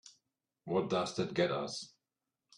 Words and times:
What 0.65 0.89
does 0.89 1.13
that 1.17 1.35
get 1.35 1.51
us? 1.51 1.93